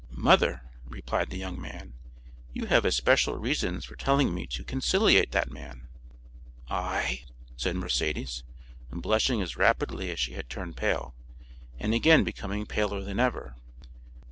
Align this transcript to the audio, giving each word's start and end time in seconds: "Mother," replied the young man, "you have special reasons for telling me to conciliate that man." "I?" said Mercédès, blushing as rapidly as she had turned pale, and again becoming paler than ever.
"Mother," 0.09 0.63
replied 0.87 1.29
the 1.29 1.37
young 1.37 1.61
man, 1.61 1.93
"you 2.51 2.65
have 2.65 2.91
special 2.91 3.37
reasons 3.37 3.85
for 3.85 3.95
telling 3.95 4.33
me 4.33 4.47
to 4.47 4.63
conciliate 4.63 5.31
that 5.31 5.51
man." 5.51 5.89
"I?" 6.67 7.25
said 7.55 7.75
Mercédès, 7.75 8.41
blushing 8.89 9.43
as 9.43 9.57
rapidly 9.57 10.09
as 10.09 10.19
she 10.19 10.33
had 10.33 10.49
turned 10.49 10.75
pale, 10.75 11.13
and 11.77 11.93
again 11.93 12.23
becoming 12.23 12.65
paler 12.65 13.03
than 13.03 13.19
ever. 13.19 13.53